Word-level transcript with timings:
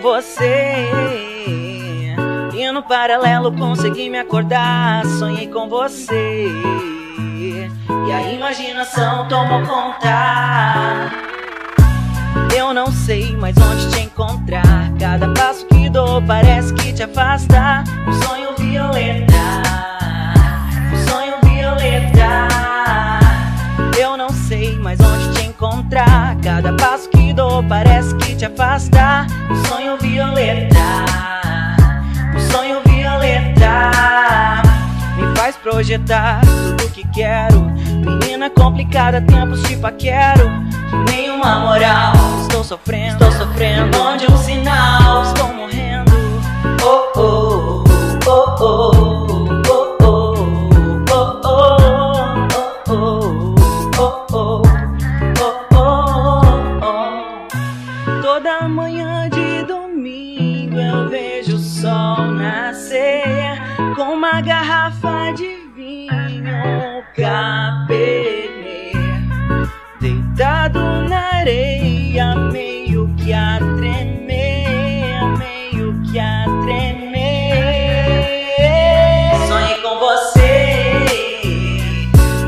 você. 0.00 0.88
E 2.54 2.70
no 2.72 2.82
paralelo 2.82 3.52
consegui 3.52 4.08
me 4.08 4.18
acordar, 4.18 5.04
sonhei 5.18 5.46
com 5.46 5.68
você. 5.68 6.48
E 8.06 8.12
a 8.12 8.32
imaginação 8.32 9.28
tomou 9.28 9.62
conta. 9.62 11.10
Eu 12.56 12.72
não 12.72 12.90
sei 12.90 13.36
mais 13.36 13.56
onde 13.58 13.90
te 13.90 14.00
encontrar. 14.00 14.92
Cada 14.98 15.28
passo 15.34 15.66
que 15.66 15.88
dou 15.88 16.22
parece 16.22 16.72
que 16.74 16.92
te 16.92 17.02
afasta. 17.02 17.84
Um 18.06 18.12
sonho 18.22 18.54
violeta. 18.58 19.35
projetar 35.96 36.40
tudo 36.44 36.92
que 36.92 37.06
quero 37.08 37.60
Menina 37.60 38.50
complicada, 38.50 39.20
tempos 39.20 39.62
de 39.62 39.76
paquero 39.76 40.50
Nenhuma 41.10 41.60
moral 41.60 42.12
Estou 42.42 42.62
sofrendo, 42.62 43.24
estou 43.24 43.32
sofrendo 43.32 43.98
Onde 43.98 44.30
um 44.30 44.36
sinal 44.36 45.22
Estou 45.22 45.48
morrendo 45.54 46.12
Oh, 46.82 47.12
oh, 47.16 47.84
oh, 48.26 48.54
oh, 48.60 48.62
oh. 48.62 49.06
Toda 58.22 58.68
manhã 58.68 59.28
de 59.30 59.64
domingo 59.64 60.78
eu 60.78 61.08
vejo 61.08 61.56
o 61.56 61.58
sol 61.58 62.26
nascer 62.26 63.58
com 63.96 64.14
uma 64.14 64.40
garrafa 64.40 65.32
de 65.34 65.65
vinho 65.76 67.04
cabernet. 67.14 68.96
Deitado 70.00 70.80
na 71.06 71.36
areia 71.40 72.34
meio 72.50 73.14
que 73.16 73.34
a 73.34 73.58
tremer 73.58 75.36
meio 75.38 76.00
que 76.04 76.18
a 76.18 76.44
tremer. 76.64 77.56
Sonhei 79.46 79.76
com 79.82 79.98
você 79.98 81.04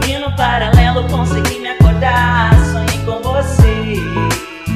e 0.09 0.19
no 0.19 0.35
paralelo 0.35 1.07
consegui 1.09 1.59
me 1.59 1.69
acordar. 1.69 2.55
Sonhei 2.73 2.99
com 3.05 3.21
você 3.21 3.95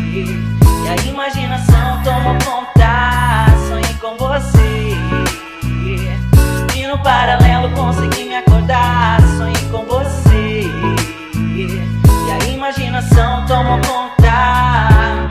e 0.03 0.89
a 0.91 0.97
imaginação 1.08 2.03
tomou 2.05 2.36
conta. 2.45 3.47
Sonhei 3.67 3.95
com 3.95 4.14
você 4.19 4.95
e 6.77 6.86
no 6.86 6.98
paralelo 7.03 7.52
acordar 8.62 9.20
sonhei 9.36 9.68
com 9.70 9.84
você. 9.86 10.62
E 11.34 12.30
a 12.30 12.44
imaginação 12.48 13.44
tomou 13.46 13.78
conta. 13.80 15.28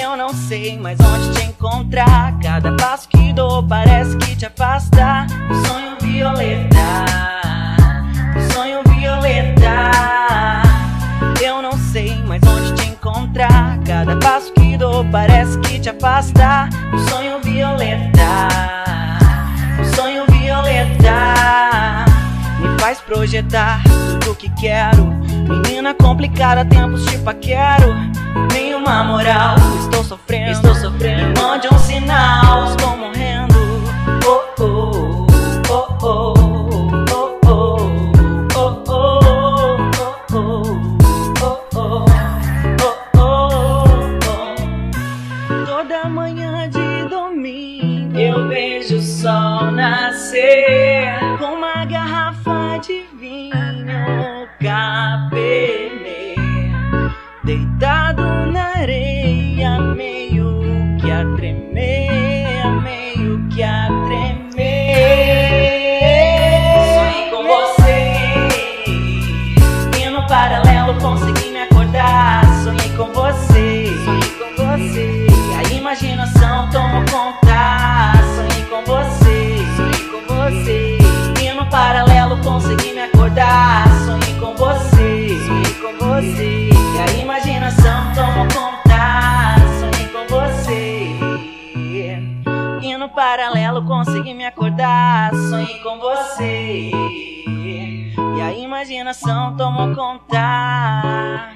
Eu 0.00 0.16
não 0.16 0.32
sei 0.32 0.78
mais 0.78 0.98
onde 1.00 1.38
te 1.38 1.46
encontrar. 1.46 2.38
Cada 2.42 2.74
passo 2.76 3.08
que 3.08 3.32
dou 3.32 3.62
parece 3.62 4.16
que 4.16 4.34
te 4.34 4.46
afasta. 4.46 5.26
Um 5.50 5.64
sonho 5.64 5.96
violeta 6.00 6.76
um 8.36 8.50
sonho 8.52 8.80
violeta. 8.88 9.90
Eu 11.42 11.62
não 11.62 11.72
sei 11.72 12.16
mais 12.24 12.42
onde 12.42 12.72
te 12.74 12.88
encontrar. 12.88 13.78
Cada 13.86 14.16
passo 14.16 14.52
que 14.52 14.76
dou 14.76 15.04
parece 15.04 15.58
que 15.60 15.78
te 15.78 15.90
afasta. 15.90 16.68
Um 16.92 16.98
sonho 17.08 17.40
violeta, 17.42 18.75
faz 22.96 23.00
projetar 23.00 23.82
tudo 24.20 24.34
que 24.34 24.48
quero 24.50 25.04
Menina 25.48 25.94
complicada, 25.94 26.64
tempos 26.64 27.04
te 27.06 27.18
paquero 27.18 27.94
Nenhuma 28.52 29.04
moral, 29.04 29.56
estou 29.80 30.02
sofrendo, 30.02 30.52
estou 30.52 30.74
sofrendo 30.74 31.28
Me 31.28 31.40
mande 31.40 31.68
um 31.72 31.78
sinal, 31.78 32.70
estou 32.70 32.96
morrendo 32.96 33.56
Oh, 34.26 34.62
oh, 34.62 35.26
oh, 35.70 35.96
oh, 36.02 36.34
oh. 36.42 36.46
Toda 45.66 46.08
manhã 46.08 46.68
de 46.68 47.08
domingo 47.08 48.18
eu 48.18 48.48
vejo 48.48 48.96
o 48.96 49.02
sol 49.02 49.70
nascer 49.70 51.18
com 51.38 51.54
uma 51.54 51.84
garrafa 51.84 52.55
deitado 57.46 58.24
na 58.50 58.76
areia 58.80 59.78
meio 59.94 60.60
que 61.00 61.12
a 61.12 61.24
tremer 61.36 62.82
meio 62.82 63.48
que 63.50 63.62
a 63.62 63.86
tremer 64.08 64.56
sonhei 66.96 67.30
com 67.30 67.44
você 67.46 68.48
e 69.96 70.10
no 70.10 70.26
paralelo 70.26 71.00
consegui 71.00 71.50
me 71.50 71.60
acordar. 71.60 72.45
Consegui 93.84 94.34
me 94.34 94.46
acordar. 94.46 95.32
Sonhei 95.34 95.78
com 95.80 95.98
você. 95.98 96.90
E 98.36 98.40
a 98.40 98.52
imaginação 98.52 99.56
tomou 99.56 99.94
conta. 99.94 101.55